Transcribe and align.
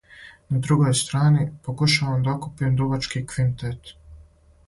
На 0.53 0.59
другој 0.67 0.95
страни, 0.99 1.43
покушавам 1.67 2.25
да 2.29 2.35
окупим 2.39 2.79
дувачки 2.81 3.23
квинтет. 3.35 3.93